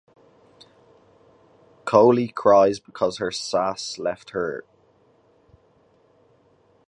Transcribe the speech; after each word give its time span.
Koly 1.85 2.33
cries 2.33 2.79
because 2.79 3.19
her 3.19 3.29
sass 3.29 3.85
has 3.97 3.99
left 3.99 4.31
her. 4.31 4.65